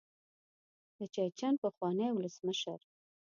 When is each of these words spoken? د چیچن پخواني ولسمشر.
د 0.97 0.99
چیچن 1.13 1.53
پخواني 1.63 2.07
ولسمشر. 2.11 2.79